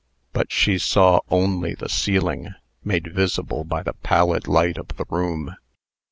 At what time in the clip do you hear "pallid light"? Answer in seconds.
3.93-4.79